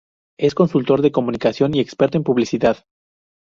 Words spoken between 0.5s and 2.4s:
consultor de Comunicación y experto en